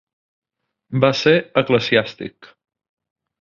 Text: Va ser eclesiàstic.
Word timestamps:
Va 1.03 1.11
ser 1.19 1.33
eclesiàstic. 1.63 2.51